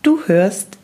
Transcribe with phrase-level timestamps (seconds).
[0.00, 0.78] Du hörst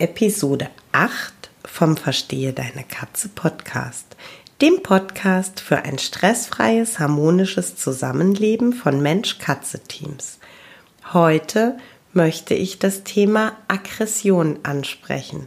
[0.00, 1.32] Episode 8
[1.64, 4.16] vom Verstehe deine Katze Podcast,
[4.60, 10.40] dem Podcast für ein stressfreies, harmonisches Zusammenleben von Mensch-Katze-Teams.
[11.12, 11.78] Heute
[12.12, 15.46] möchte ich das Thema Aggression ansprechen.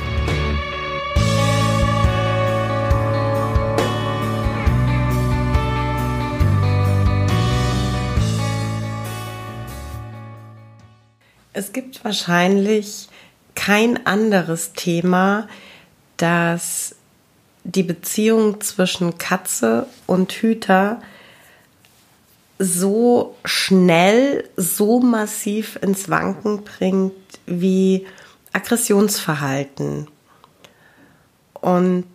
[11.53, 13.09] Es gibt wahrscheinlich
[13.55, 15.47] kein anderes Thema,
[16.17, 16.95] das
[17.63, 21.01] die Beziehung zwischen Katze und Hüter
[22.57, 27.13] so schnell, so massiv ins Wanken bringt
[27.45, 28.05] wie
[28.53, 30.07] Aggressionsverhalten.
[31.53, 32.05] Und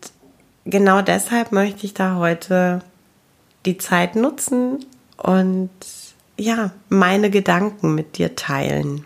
[0.65, 2.81] genau deshalb möchte ich da heute
[3.67, 4.85] die Zeit nutzen
[5.17, 5.71] und
[6.39, 9.05] ja, meine Gedanken mit dir teilen.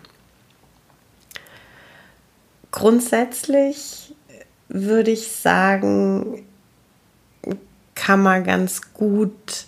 [2.71, 4.15] Grundsätzlich
[4.69, 6.43] würde ich sagen,
[7.95, 9.65] kann man ganz gut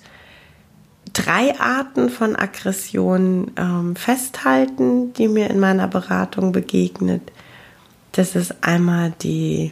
[1.11, 7.21] drei Arten von Aggression ähm, festhalten, die mir in meiner Beratung begegnet.
[8.13, 9.71] Das ist einmal die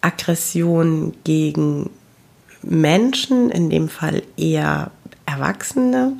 [0.00, 1.90] Aggression gegen
[2.62, 4.90] Menschen, in dem Fall eher
[5.24, 6.18] Erwachsene,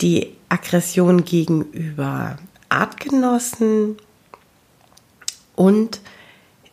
[0.00, 2.38] die Aggression gegenüber
[2.70, 3.98] Artgenossen
[5.56, 6.00] und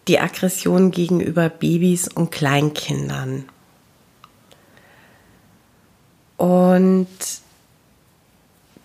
[0.07, 3.49] die Aggression gegenüber Babys und Kleinkindern.
[6.37, 7.07] Und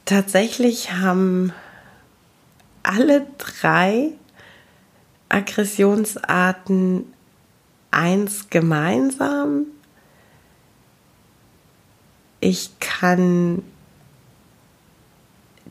[0.05, 1.53] tatsächlich haben
[2.83, 4.13] alle drei
[5.29, 7.13] Aggressionsarten
[7.91, 9.67] eins gemeinsam.
[12.41, 13.63] Ich kann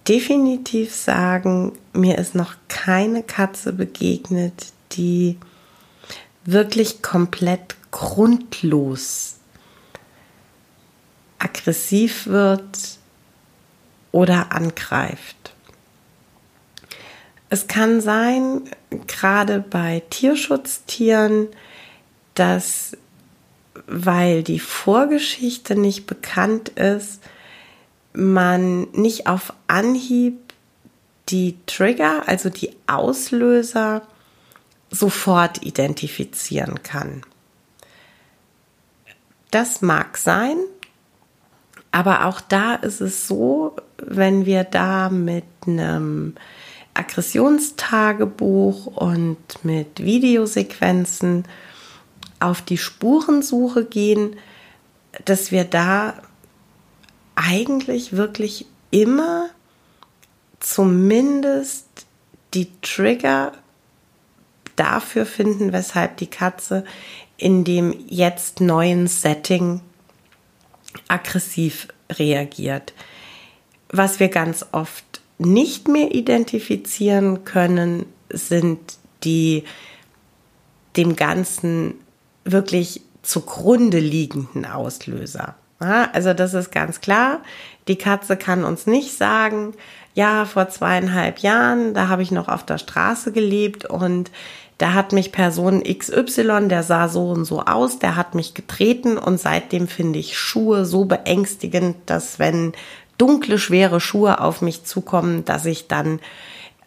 [0.08, 5.38] definitiv sagen, mir ist noch keine Katze begegnet, die
[6.44, 9.36] wirklich komplett grundlos
[11.40, 13.00] aggressiv wird
[14.12, 15.54] oder angreift.
[17.50, 18.62] Es kann sein,
[19.08, 21.48] gerade bei Tierschutztieren,
[22.34, 22.98] dass
[23.88, 27.22] weil die Vorgeschichte nicht bekannt ist,
[28.14, 30.54] man nicht auf Anhieb
[31.30, 34.02] die Trigger, also die Auslöser,
[34.90, 37.24] sofort identifizieren kann.
[39.50, 40.58] Das mag sein,
[41.92, 46.36] aber auch da ist es so, wenn wir da mit einem
[46.94, 51.46] Aggressionstagebuch und mit Videosequenzen
[52.40, 54.36] auf die Spurensuche gehen,
[55.26, 56.14] dass wir da
[57.44, 59.50] eigentlich wirklich immer
[60.60, 61.88] zumindest
[62.54, 63.54] die Trigger
[64.76, 66.86] dafür finden, weshalb die Katze
[67.38, 69.82] in dem jetzt neuen Setting
[71.08, 72.94] aggressiv reagiert.
[73.90, 78.80] Was wir ganz oft nicht mehr identifizieren können, sind
[79.24, 79.64] die
[80.98, 81.96] dem Ganzen
[82.44, 85.56] wirklich zugrunde liegenden Auslöser.
[85.88, 87.40] Also das ist ganz klar.
[87.88, 89.74] Die Katze kann uns nicht sagen,
[90.14, 94.30] ja, vor zweieinhalb Jahren, da habe ich noch auf der Straße gelebt und
[94.78, 99.18] da hat mich Person XY, der sah so und so aus, der hat mich getreten
[99.18, 102.74] und seitdem finde ich Schuhe so beängstigend, dass wenn
[103.18, 106.20] dunkle, schwere Schuhe auf mich zukommen, dass ich dann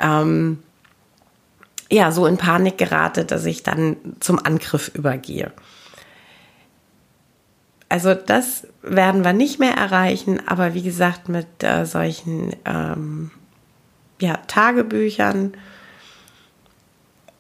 [0.01, 0.59] ähm,
[1.91, 5.53] ja so in Panik gerate, dass ich dann zum Angriff übergehe.
[7.95, 13.31] Also das werden wir nicht mehr erreichen, aber wie gesagt, mit äh, solchen ähm,
[14.21, 15.53] ja, Tagebüchern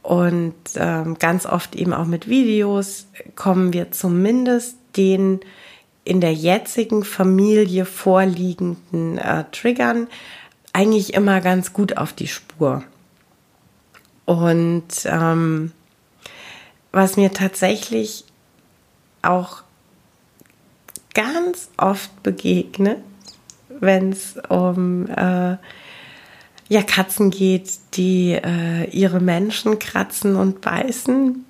[0.02, 5.40] und ähm, ganz oft eben auch mit Videos kommen wir zumindest den
[6.04, 10.06] in der jetzigen Familie vorliegenden äh, Triggern
[10.72, 12.84] eigentlich immer ganz gut auf die Spur.
[14.24, 15.72] Und ähm,
[16.92, 18.24] was mir tatsächlich
[19.22, 19.63] auch
[21.14, 22.98] ganz oft begegnet,
[23.68, 25.56] wenn es um äh,
[26.68, 31.44] ja, Katzen geht, die äh, ihre Menschen kratzen und beißen,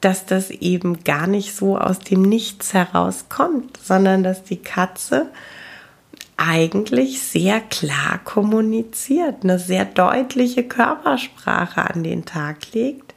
[0.00, 5.26] dass das eben gar nicht so aus dem Nichts herauskommt, sondern dass die Katze
[6.36, 13.12] eigentlich sehr klar kommuniziert, eine sehr deutliche Körpersprache an den Tag legt,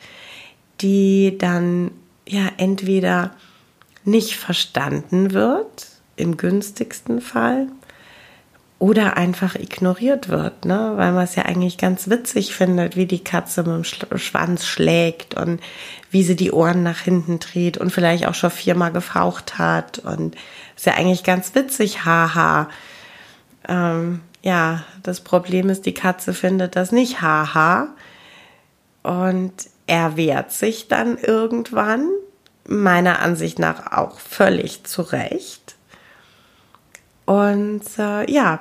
[0.81, 1.91] die dann
[2.27, 3.35] ja entweder
[4.03, 7.67] nicht verstanden wird, im günstigsten Fall,
[8.81, 10.93] oder einfach ignoriert wird, ne?
[10.95, 13.75] weil man es ja eigentlich ganz witzig findet, wie die Katze mit
[14.11, 15.61] dem Schwanz schlägt und
[16.09, 20.35] wie sie die Ohren nach hinten dreht und vielleicht auch schon viermal gefaucht hat und
[20.75, 22.69] ist ja eigentlich ganz witzig, haha.
[23.69, 27.89] Ähm, ja, das Problem ist, die Katze findet das nicht haha
[29.03, 29.53] und
[29.85, 32.09] er wehrt sich dann irgendwann,
[32.71, 35.75] meiner Ansicht nach auch völlig zurecht
[37.31, 38.59] und äh, ja,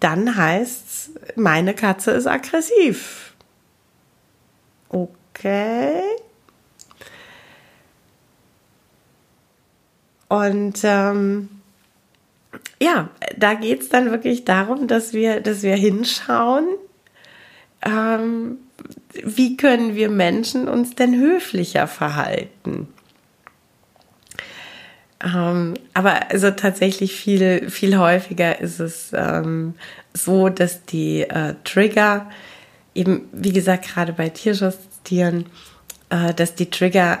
[0.00, 3.34] dann heißt's, meine Katze ist aggressiv.
[4.88, 6.02] Okay.
[10.28, 11.48] Und ähm,
[12.82, 16.66] ja, da geht es dann wirklich darum, dass wir, dass wir hinschauen,
[17.80, 18.58] ähm,
[19.12, 22.88] wie können wir Menschen uns denn höflicher verhalten.
[25.24, 29.74] Ähm, aber also tatsächlich viel, viel häufiger ist es ähm,
[30.14, 32.28] so, dass die äh, Trigger
[32.94, 35.46] eben, wie gesagt, gerade bei Tierschutztieren,
[36.10, 37.20] äh, dass die Trigger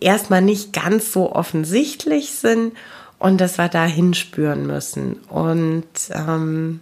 [0.00, 2.72] erstmal nicht ganz so offensichtlich sind
[3.18, 5.14] und dass wir da hinspüren müssen.
[5.28, 6.80] Und ähm,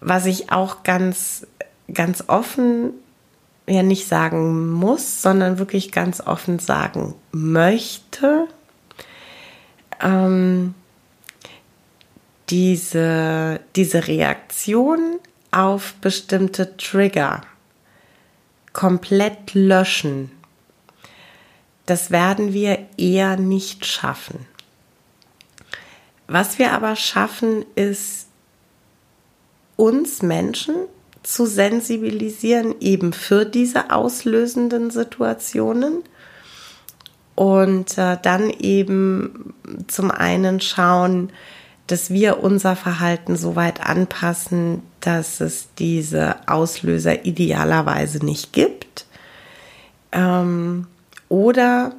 [0.00, 1.46] was ich auch ganz,
[1.92, 2.92] ganz offen
[3.68, 8.46] ja nicht sagen muss, sondern wirklich ganz offen sagen möchte,
[10.00, 10.74] ähm,
[12.48, 15.18] diese, diese Reaktion
[15.50, 17.42] auf bestimmte Trigger
[18.72, 20.30] komplett löschen,
[21.86, 24.46] das werden wir eher nicht schaffen.
[26.26, 28.26] Was wir aber schaffen, ist
[29.76, 30.74] uns Menschen
[31.22, 36.02] zu sensibilisieren, eben für diese auslösenden Situationen
[37.36, 39.54] und äh, dann eben
[39.86, 41.30] zum einen schauen,
[41.86, 49.06] dass wir unser Verhalten so weit anpassen, dass es diese Auslöser idealerweise nicht gibt.
[50.10, 50.88] Ähm,
[51.28, 51.92] oder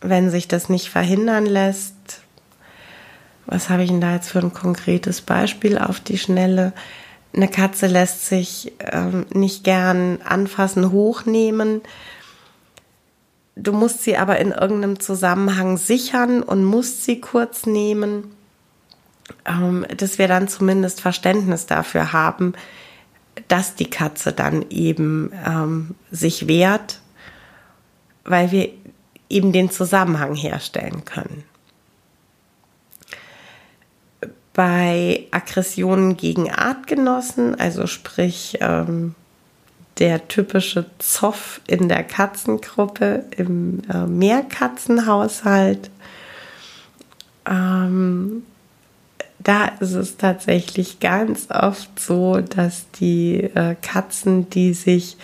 [0.00, 1.94] wenn sich das nicht verhindern lässt,
[3.46, 6.72] was habe ich denn da jetzt für ein konkretes Beispiel auf die Schnelle?
[7.34, 11.80] Eine Katze lässt sich ähm, nicht gern anfassen, hochnehmen
[13.56, 18.34] Du musst sie aber in irgendeinem Zusammenhang sichern und musst sie kurz nehmen,
[19.46, 22.54] ähm, dass wir dann zumindest Verständnis dafür haben,
[23.48, 27.00] dass die Katze dann eben ähm, sich wehrt,
[28.24, 28.70] weil wir
[29.28, 31.44] eben den Zusammenhang herstellen können.
[34.52, 39.14] Bei Aggressionen gegen Artgenossen, also sprich ähm,
[39.98, 45.90] der typische Zoff in der Katzengruppe im äh, Mehrkatzenhaushalt.
[47.46, 48.42] Ähm,
[49.38, 55.16] da ist es tatsächlich ganz oft so, dass die äh, Katzen, die sich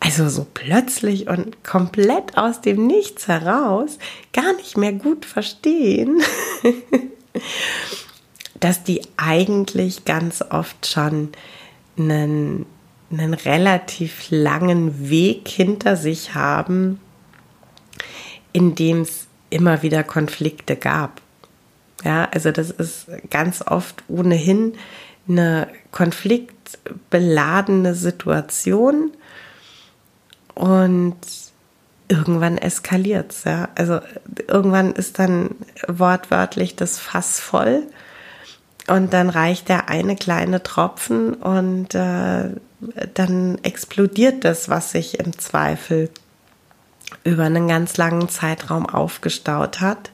[0.00, 3.98] also so plötzlich und komplett aus dem Nichts heraus
[4.32, 6.22] gar nicht mehr gut verstehen,
[8.60, 11.30] dass die eigentlich ganz oft schon
[11.98, 12.64] einen
[13.10, 17.00] einen relativ langen Weg hinter sich haben,
[18.52, 21.20] in dem es immer wieder Konflikte gab.
[22.04, 24.74] Ja, also das ist ganz oft ohnehin
[25.28, 29.10] eine konfliktbeladene Situation
[30.54, 31.16] und
[32.08, 33.44] irgendwann eskaliert es.
[33.44, 33.68] Ja?
[33.74, 34.00] Also
[34.46, 37.82] irgendwann ist dann wortwörtlich das Fass voll
[38.86, 42.50] und dann reicht der eine kleine Tropfen und äh,
[43.14, 46.10] dann explodiert das, was sich im Zweifel
[47.24, 50.10] über einen ganz langen Zeitraum aufgestaut hat.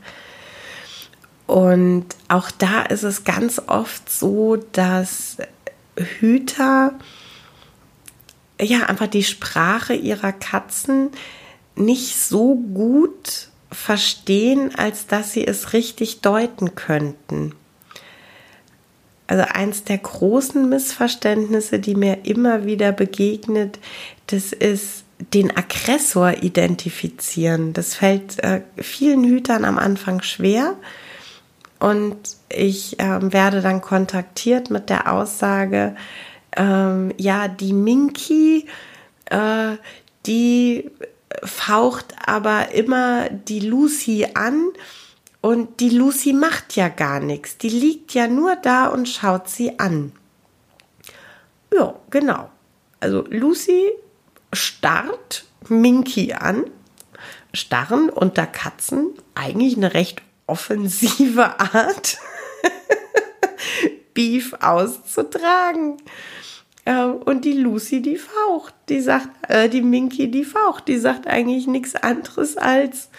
[1.46, 5.36] Und auch da ist es ganz oft so, dass
[5.96, 6.94] Hüter
[8.60, 11.10] ja einfach die Sprache ihrer Katzen
[11.76, 17.54] nicht so gut verstehen, als dass sie es richtig deuten könnten.
[19.26, 23.78] Also eins der großen Missverständnisse, die mir immer wieder begegnet,
[24.26, 27.72] das ist den Aggressor identifizieren.
[27.72, 30.74] Das fällt äh, vielen Hütern am Anfang schwer.
[31.78, 32.16] Und
[32.48, 35.96] ich äh, werde dann kontaktiert mit der Aussage,
[36.56, 38.66] ähm, ja, die Minky,
[39.26, 39.76] äh,
[40.26, 40.90] die
[41.42, 44.68] faucht aber immer die Lucy an
[45.44, 47.58] und die Lucy macht ja gar nichts.
[47.58, 50.12] Die liegt ja nur da und schaut sie an.
[51.70, 52.48] Ja, genau.
[52.98, 53.90] Also Lucy
[54.54, 56.64] starrt Minky an.
[57.52, 62.16] Starren unter Katzen eigentlich eine recht offensive Art,
[64.14, 65.98] Beef auszutragen.
[66.86, 71.66] Und die Lucy, die faucht, die sagt, äh, die Minky, die faucht, die sagt eigentlich
[71.66, 73.10] nichts anderes als,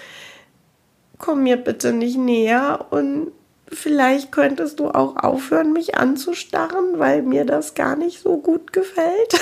[1.25, 3.31] komm mir bitte nicht näher und
[3.67, 9.39] vielleicht könntest du auch aufhören, mich anzustarren, weil mir das gar nicht so gut gefällt.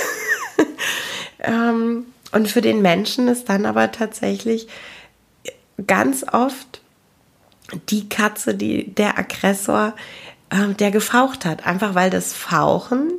[1.40, 4.68] ähm, und für den Menschen ist dann aber tatsächlich
[5.86, 6.82] ganz oft
[7.90, 9.94] die Katze, die der Aggressor,
[10.52, 13.12] äh, der gefaucht hat, einfach weil das Fauchen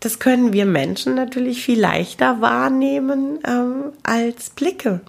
[0.00, 5.00] das können wir Menschen natürlich viel leichter wahrnehmen ähm, als Blicke.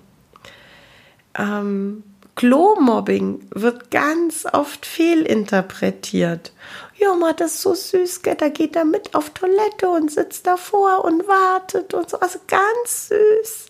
[1.37, 2.03] Ähm,
[2.37, 6.53] Klo-Mobbing wird ganz oft fehlinterpretiert.
[6.97, 8.35] Ja, ma, das ist so süß, gell?
[8.35, 12.19] da geht er mit auf Toilette und sitzt davor und wartet und so.
[12.19, 13.65] Also ganz süß.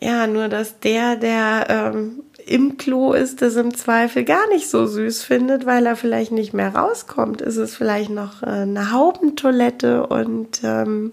[0.00, 4.86] Ja, nur dass der, der ähm, im Klo ist, das im Zweifel gar nicht so
[4.86, 7.42] süß findet, weil er vielleicht nicht mehr rauskommt.
[7.42, 11.12] Ist es vielleicht noch äh, eine Haubentoilette und ähm,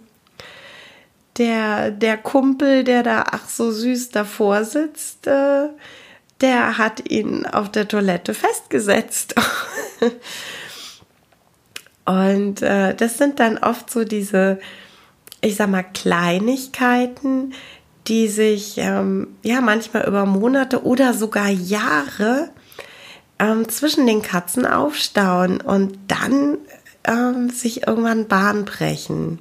[1.37, 5.67] der, der Kumpel, der da ach so süß davor sitzt, äh,
[6.43, 9.33] der hat ihn auf der Toilette festgesetzt.
[12.05, 14.59] und äh, das sind dann oft so diese,
[15.39, 17.53] ich sag mal, Kleinigkeiten,
[18.07, 22.49] die sich ähm, ja manchmal über Monate oder sogar Jahre
[23.39, 26.57] ähm, zwischen den Katzen aufstauen und dann
[27.05, 29.39] ähm, sich irgendwann Bahn brechen.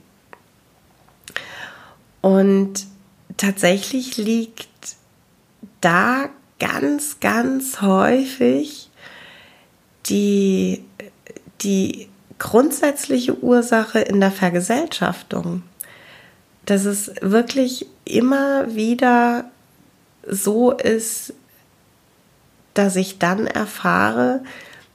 [2.20, 2.86] Und
[3.36, 4.68] tatsächlich liegt
[5.80, 6.28] da
[6.62, 8.88] ganz, ganz häufig
[10.06, 10.84] die,
[11.62, 15.64] die grundsätzliche Ursache in der Vergesellschaftung.
[16.64, 19.46] Dass es wirklich immer wieder
[20.24, 21.34] so ist,
[22.74, 24.44] dass ich dann erfahre,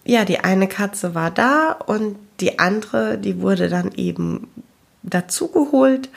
[0.06, 4.50] ja, die eine Katze war da und die andere, die wurde dann eben
[5.04, 6.08] dazugeholt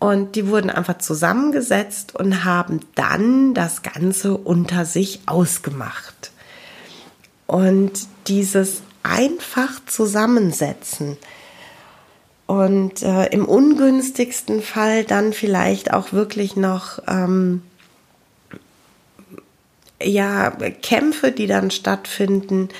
[0.00, 6.32] und die wurden einfach zusammengesetzt und haben dann das Ganze unter sich ausgemacht.
[7.46, 7.92] Und
[8.26, 11.16] dieses einfach Zusammensetzen,
[12.50, 17.62] und äh, im ungünstigsten Fall dann vielleicht auch wirklich noch ähm,
[20.02, 20.50] ja
[20.82, 22.70] Kämpfe, die dann stattfinden,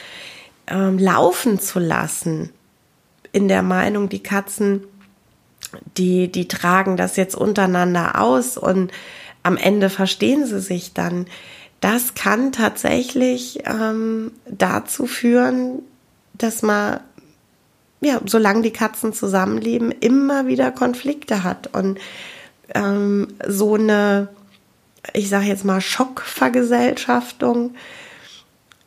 [0.66, 2.50] ähm, laufen zu lassen.
[3.30, 4.82] In der Meinung, die Katzen,
[5.96, 8.92] die die tragen das jetzt untereinander aus und
[9.42, 11.26] am Ende verstehen sie sich dann.
[11.80, 15.80] Das kann tatsächlich ähm, dazu führen,
[16.34, 17.00] dass man
[18.00, 21.98] ja, solange die Katzen zusammenleben, immer wieder Konflikte hat und
[22.74, 24.28] ähm, so eine,
[25.12, 27.74] ich sage jetzt mal, Schockvergesellschaftung,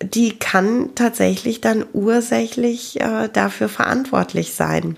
[0.02, 4.98] die kann tatsächlich dann ursächlich äh, dafür verantwortlich sein,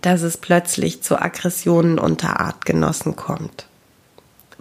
[0.00, 3.66] dass es plötzlich zu Aggressionen unter Artgenossen kommt.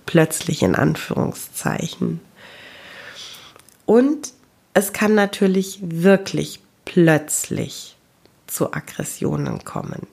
[0.05, 2.19] Plötzlich in Anführungszeichen.
[3.85, 4.33] Und
[4.73, 7.97] es kann natürlich wirklich plötzlich
[8.47, 10.07] zu Aggressionen kommen.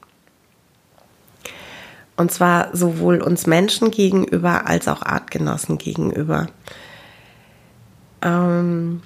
[2.16, 6.46] Und zwar sowohl uns Menschen gegenüber als auch Artgenossen gegenüber.
[8.23, 9.02] Ähm,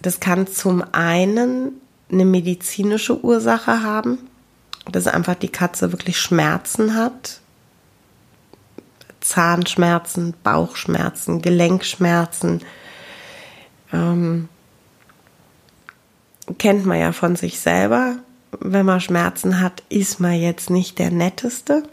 [0.00, 1.72] das kann zum einen
[2.10, 4.18] eine medizinische Ursache haben,
[4.90, 7.40] dass einfach die Katze wirklich Schmerzen hat.
[9.20, 12.62] Zahnschmerzen, Bauchschmerzen, Gelenkschmerzen.
[13.92, 14.48] Ähm,
[16.58, 18.16] kennt man ja von sich selber
[18.60, 21.84] wenn man Schmerzen hat, ist man jetzt nicht der Netteste.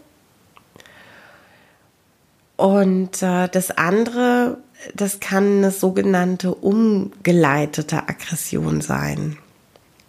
[2.56, 4.58] Und äh, das andere,
[4.94, 9.38] das kann eine sogenannte umgeleitete Aggression sein.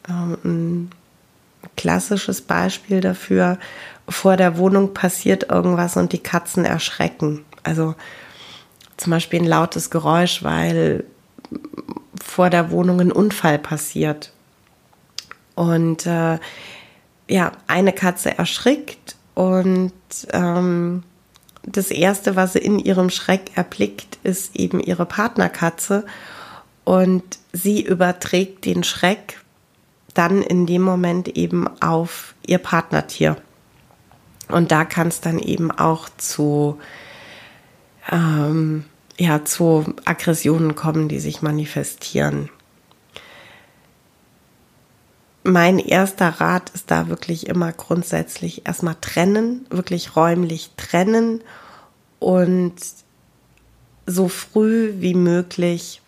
[0.08, 0.90] Ähm,
[1.76, 3.58] klassisches Beispiel dafür,
[4.08, 7.46] vor der Wohnung passiert irgendwas und die Katzen erschrecken.
[7.64, 7.96] Also
[8.98, 11.06] zum Beispiel ein lautes Geräusch, weil
[12.22, 14.32] vor der Wohnung ein Unfall passiert.
[15.56, 16.40] Und äh,
[17.30, 19.94] ja, eine Katze erschrickt und
[20.32, 21.04] ähm,
[21.66, 26.06] das Erste, was sie in ihrem Schreck erblickt, ist eben ihre Partnerkatze.
[26.84, 29.40] Und sie überträgt den Schreck
[30.14, 33.38] dann in dem Moment eben auf ihr Partnertier.
[34.50, 36.80] Und da kann es dann eben auch zu,
[38.12, 38.86] ähm,
[39.18, 42.50] ja, zu Aggressionen kommen, die sich manifestieren.
[45.44, 51.42] Mein erster Rat ist da wirklich immer grundsätzlich erstmal trennen, wirklich räumlich trennen
[52.20, 52.76] und
[54.06, 56.03] so früh wie möglich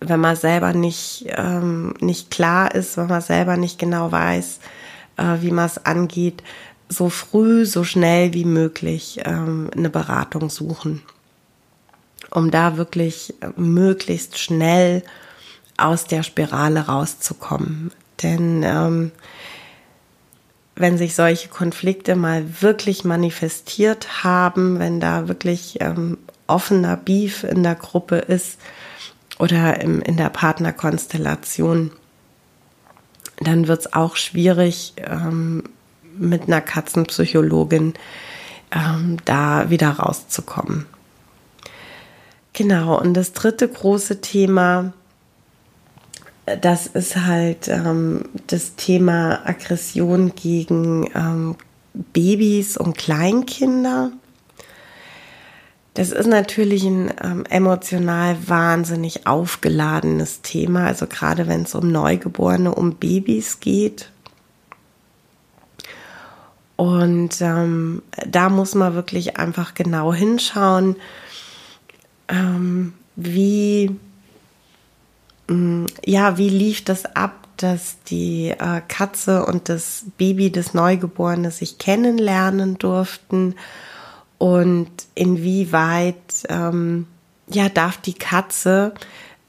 [0.00, 4.60] wenn man selber nicht, ähm, nicht klar ist, wenn man selber nicht genau weiß,
[5.16, 6.42] äh, wie man es angeht,
[6.88, 11.02] so früh, so schnell wie möglich ähm, eine Beratung suchen,
[12.30, 15.04] um da wirklich möglichst schnell
[15.76, 17.92] aus der Spirale rauszukommen.
[18.22, 19.12] Denn ähm,
[20.74, 27.62] wenn sich solche Konflikte mal wirklich manifestiert haben, wenn da wirklich ähm, offener Beef in
[27.62, 28.58] der Gruppe ist,
[29.40, 31.90] oder im, in der Partnerkonstellation,
[33.38, 35.64] dann wird es auch schwierig, ähm,
[36.16, 37.94] mit einer Katzenpsychologin
[38.70, 40.86] ähm, da wieder rauszukommen.
[42.52, 44.92] Genau, und das dritte große Thema,
[46.60, 51.56] das ist halt ähm, das Thema Aggression gegen ähm,
[51.94, 54.12] Babys und Kleinkinder.
[55.94, 62.72] Das ist natürlich ein ähm, emotional wahnsinnig aufgeladenes Thema, also gerade wenn es um Neugeborene,
[62.72, 64.10] um Babys geht.
[66.76, 70.96] Und ähm, da muss man wirklich einfach genau hinschauen,
[72.28, 73.96] ähm, wie,
[75.48, 80.72] mh, mm, ja, wie lief das ab, dass die äh, Katze und das Baby, das
[80.72, 83.56] Neugeborene, sich kennenlernen durften
[84.40, 86.16] und inwieweit
[86.48, 87.06] ähm,
[87.50, 88.94] ja darf die Katze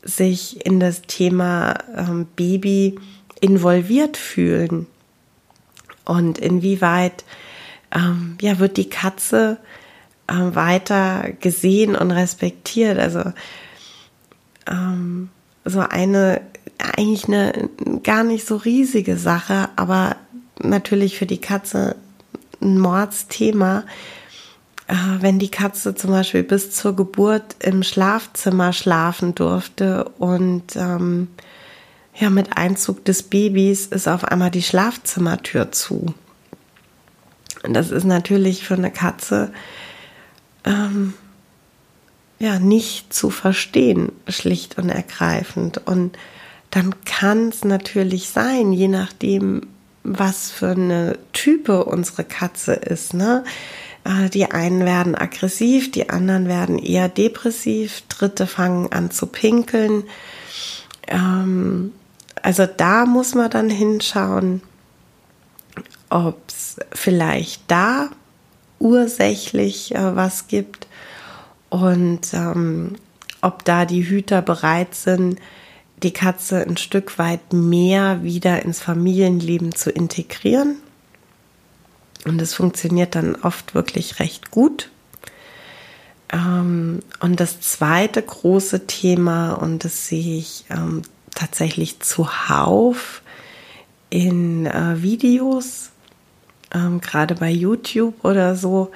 [0.03, 2.99] sich in das Thema ähm, Baby
[3.39, 4.87] involviert fühlen?
[6.03, 7.23] Und inwieweit
[7.95, 9.59] ähm, ja wird die Katze
[10.27, 12.99] äh, weiter gesehen und respektiert?
[12.99, 13.31] Also
[14.67, 15.29] ähm,
[15.63, 16.41] so eine
[16.77, 17.69] eigentlich eine
[18.03, 20.17] gar nicht so riesige Sache aber
[20.59, 21.95] natürlich für die Katze
[22.61, 23.85] ein Mordsthema
[25.19, 31.29] wenn die Katze zum Beispiel bis zur Geburt im Schlafzimmer schlafen durfte und ähm,
[32.15, 36.13] ja, mit Einzug des Babys ist auf einmal die Schlafzimmertür zu.
[37.63, 39.53] Und das ist natürlich für eine Katze
[40.65, 41.13] ähm,
[42.39, 45.79] ja nicht zu verstehen, schlicht und ergreifend.
[45.85, 46.17] Und
[46.69, 49.67] dann kann es natürlich sein, je nachdem,
[50.03, 53.45] was für eine Type unsere Katze ist, ne?
[54.03, 60.03] Äh, die einen werden aggressiv, die anderen werden eher depressiv, Dritte fangen an zu pinkeln.
[61.07, 61.93] Ähm,
[62.41, 64.61] also da muss man dann hinschauen,
[66.09, 68.09] ob es vielleicht da
[68.79, 70.87] ursächlich äh, was gibt
[71.69, 72.95] und ähm,
[73.41, 75.39] ob da die Hüter bereit sind,
[76.03, 80.77] die Katze ein Stück weit mehr wieder ins Familienleben zu integrieren
[82.25, 84.89] und es funktioniert dann oft wirklich recht gut.
[86.31, 91.01] Ähm, und das zweite große Thema, und das sehe ich ähm,
[91.35, 93.21] tatsächlich zuhauf
[94.09, 95.89] in äh, Videos,
[96.73, 98.91] ähm, gerade bei YouTube oder so,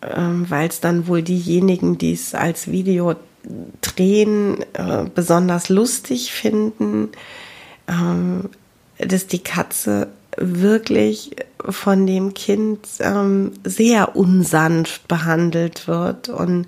[0.00, 3.16] weil es dann wohl diejenigen, die es als Video
[3.80, 7.08] drehen, äh, besonders lustig finden,
[8.98, 10.06] dass die Katze
[10.40, 11.36] wirklich
[11.68, 16.66] von dem Kind ähm, sehr unsanft behandelt wird und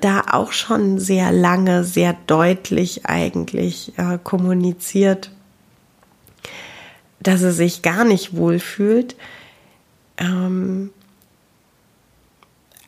[0.00, 5.30] da auch schon sehr lange, sehr deutlich eigentlich äh, kommuniziert,
[7.20, 9.16] dass er sich gar nicht wohlfühlt.
[10.16, 10.90] Ähm,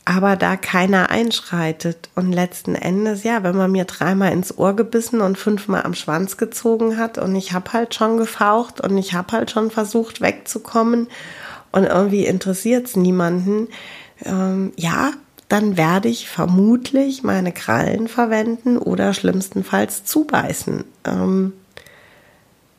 [0.04, 2.10] aber da keiner einschreitet.
[2.14, 6.36] Und letzten Endes, ja, wenn man mir dreimal ins Ohr gebissen und fünfmal am Schwanz
[6.36, 11.08] gezogen hat und ich habe halt schon gefaucht und ich habe halt schon versucht wegzukommen
[11.72, 13.68] und irgendwie interessiert es niemanden,
[14.24, 15.12] ähm, ja,
[15.48, 20.84] dann werde ich vermutlich meine Krallen verwenden oder schlimmstenfalls zubeißen.
[21.04, 21.52] Ähm,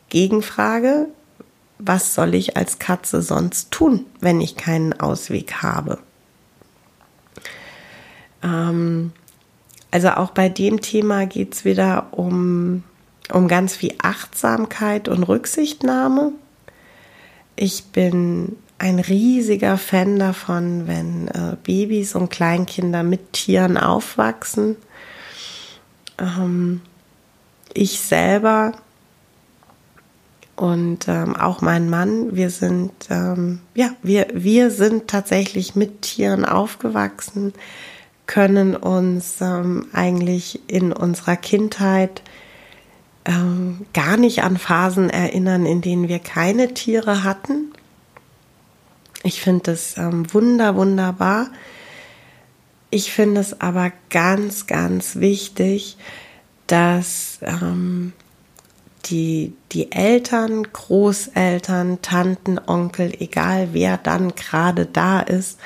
[0.10, 1.08] Gegenfrage,
[1.78, 6.00] was soll ich als Katze sonst tun, wenn ich keinen Ausweg habe?
[8.46, 9.12] Ähm,
[9.92, 12.84] also auch bei dem Thema geht es wieder um,
[13.32, 16.32] um ganz viel Achtsamkeit und Rücksichtnahme.
[17.56, 24.76] Ich bin ein riesiger Fan davon, wenn äh, Babys und Kleinkinder mit Tieren aufwachsen.
[26.20, 26.82] Ähm,
[27.74, 28.74] ich selber
[30.56, 36.46] und ähm, auch mein Mann, wir sind ähm, ja wir wir sind tatsächlich mit Tieren
[36.46, 37.54] aufgewachsen,
[38.28, 42.22] können uns ähm, eigentlich in unserer Kindheit
[43.26, 47.72] ähm, gar nicht an Phasen erinnern, in denen wir keine Tiere hatten.
[49.24, 51.48] Ich finde es ähm, wunder wunderbar.
[52.92, 55.98] Ich finde es aber ganz ganz wichtig,
[56.68, 58.14] dass ähm,
[59.06, 65.60] die, die Eltern, Großeltern, Tanten, Onkel, egal wer dann gerade da ist,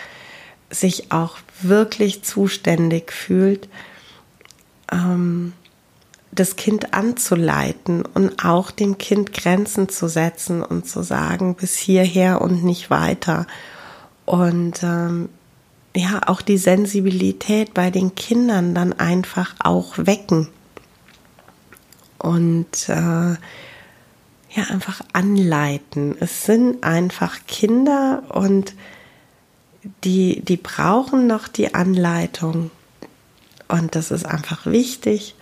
[0.69, 3.69] sich auch wirklich zuständig fühlt,
[4.91, 5.53] ähm,
[6.31, 12.41] das Kind anzuleiten und auch dem Kind Grenzen zu setzen und zu sagen, bis hierher
[12.41, 13.47] und nicht weiter.
[14.25, 15.29] Und ähm,
[15.95, 20.49] ja, auch die Sensibilität bei den Kindern dann einfach auch wecken
[22.19, 23.35] und äh,
[24.51, 26.15] ja, einfach anleiten.
[26.19, 28.75] Es sind einfach Kinder und
[30.03, 32.71] die, die brauchen noch die Anleitung.
[33.67, 35.35] Und das ist einfach wichtig.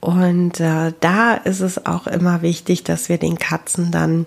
[0.00, 4.26] Und äh, da ist es auch immer wichtig, dass wir den Katzen dann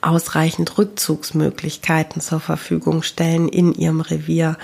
[0.00, 4.56] ausreichend Rückzugsmöglichkeiten zur Verfügung stellen in ihrem Revier.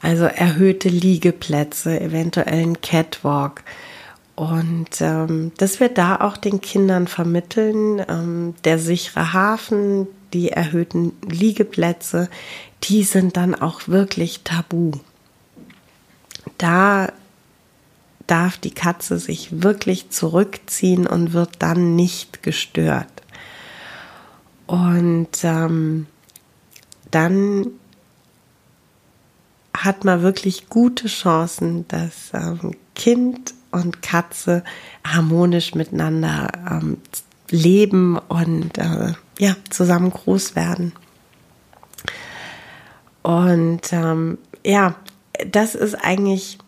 [0.00, 3.62] Also erhöhte Liegeplätze, eventuell ein Catwalk,
[4.34, 11.12] und ähm, dass wir da auch den Kindern vermitteln, ähm, der sichere Hafen, die erhöhten
[11.28, 12.28] Liegeplätze,
[12.84, 14.92] die sind dann auch wirklich tabu.
[16.58, 17.12] Da
[18.26, 23.08] darf die Katze sich wirklich zurückziehen und wird dann nicht gestört.
[24.66, 26.06] Und ähm,
[27.10, 27.66] dann
[29.76, 34.62] hat man wirklich gute Chancen, dass ähm, Kind und Katze
[35.06, 36.98] harmonisch miteinander ähm,
[37.52, 40.92] leben und äh, ja, zusammen groß werden.
[43.22, 44.96] Und ähm, ja,
[45.46, 46.58] das ist eigentlich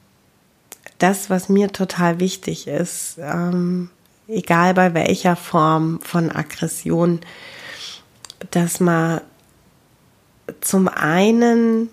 [0.98, 3.90] das, was mir total wichtig ist, ähm,
[4.28, 7.20] egal bei welcher Form von Aggression,
[8.50, 9.20] dass man
[10.60, 11.90] zum einen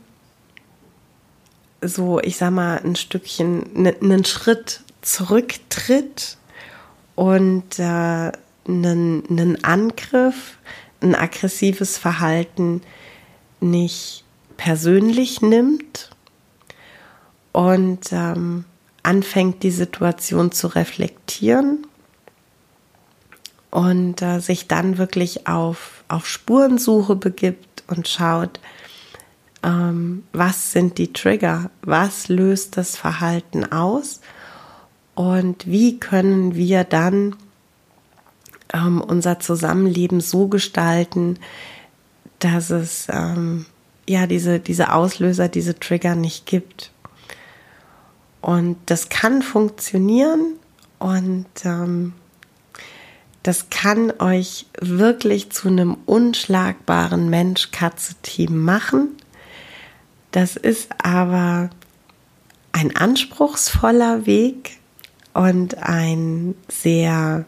[1.82, 6.38] so, ich sag mal, ein Stückchen, einen Schritt zurücktritt
[7.16, 8.32] und äh,
[8.68, 10.58] einen, einen Angriff,
[11.02, 12.82] ein aggressives Verhalten
[13.60, 14.24] nicht
[14.58, 16.10] persönlich nimmt
[17.52, 18.66] und ähm,
[19.04, 21.88] anfängt, die Situation zu reflektieren
[23.72, 28.60] und äh, sich dann wirklich auf, auf Spurensuche begibt und schaut,
[29.64, 34.22] ähm, was sind die Trigger, was löst das Verhalten aus?
[35.16, 37.36] Und wie können wir dann
[38.74, 41.38] ähm, unser Zusammenleben so gestalten,
[42.40, 43.66] dass es ähm,
[44.08, 46.92] ja diese, diese Auslöser, diese Trigger nicht gibt.
[48.42, 50.56] Und das kann funktionieren
[50.98, 52.14] und ähm,
[53.44, 59.10] das kann euch wirklich zu einem unschlagbaren Mensch-Katze-Team machen.
[60.32, 61.70] Das ist aber
[62.72, 64.78] ein anspruchsvoller Weg
[65.34, 67.46] und ein sehr,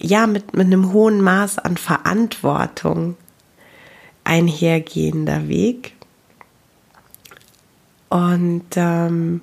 [0.00, 3.16] ja, mit, mit einem hohen Maß an Verantwortung
[4.24, 5.94] einhergehender Weg.
[8.08, 9.42] Und ähm,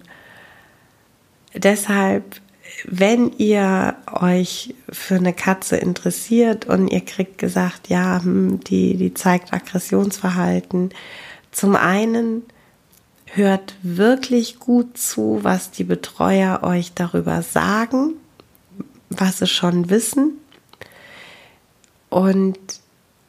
[1.53, 2.41] deshalb,
[2.85, 9.13] wenn ihr euch für eine Katze interessiert und ihr kriegt gesagt, ja, hm, die, die
[9.13, 10.91] zeigt Aggressionsverhalten,
[11.51, 12.43] zum einen
[13.25, 18.15] hört wirklich gut zu, was die Betreuer euch darüber sagen,
[19.09, 20.33] was sie schon wissen
[22.09, 22.57] und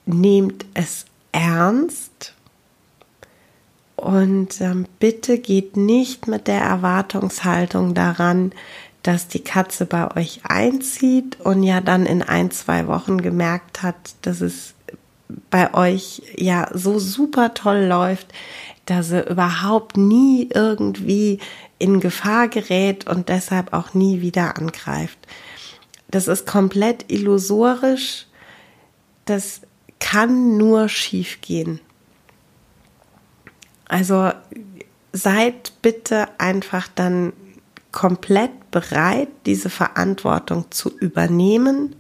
[0.07, 2.35] nehmt es ernst
[3.97, 8.53] und ähm, bitte geht nicht mit der Erwartungshaltung daran,
[9.03, 13.97] dass die Katze bei euch einzieht und ja dann in ein, zwei Wochen gemerkt hat,
[14.23, 14.75] dass es
[15.51, 18.29] bei euch ja so super toll läuft,
[18.87, 21.41] dass er überhaupt nie irgendwie
[21.79, 25.19] in Gefahr gerät und deshalb auch nie wieder angreift.
[26.11, 28.27] Das ist komplett illusorisch.
[29.25, 29.61] Das
[30.01, 31.81] kann nur schief gehen.
[33.87, 34.33] Also
[35.13, 37.33] seid bitte einfach dann
[37.93, 41.97] komplett bereit, diese Verantwortung zu übernehmen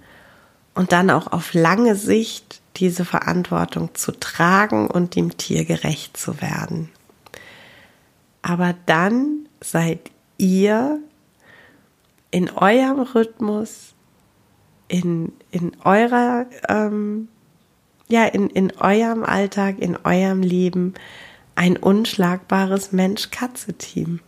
[0.74, 6.40] und dann auch auf lange Sicht diese Verantwortung zu tragen und dem Tier gerecht zu
[6.40, 6.90] werden.
[8.42, 11.00] Aber dann seid ihr
[12.30, 13.94] in eurem Rhythmus,
[14.88, 17.28] in, in eurer, ähm,
[18.08, 20.94] ja, in, in eurem Alltag, in eurem Leben
[21.54, 24.20] ein unschlagbares Mensch-Katze-Team.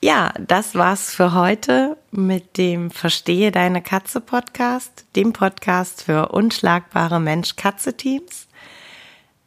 [0.00, 7.18] Ja, das war's für heute mit dem Verstehe deine Katze Podcast, dem Podcast für unschlagbare
[7.18, 8.46] Mensch-Katze-Teams.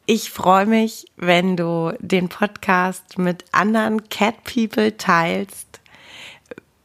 [0.04, 5.80] Ich freue mich, wenn du den Podcast mit anderen Cat People teilst,